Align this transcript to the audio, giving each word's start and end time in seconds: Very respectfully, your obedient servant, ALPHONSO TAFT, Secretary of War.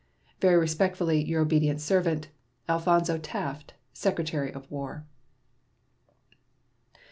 Very 0.39 0.55
respectfully, 0.57 1.23
your 1.23 1.43
obedient 1.43 1.79
servant, 1.79 2.29
ALPHONSO 2.67 3.19
TAFT, 3.19 3.75
Secretary 3.93 4.51
of 4.51 4.65
War. 4.71 5.05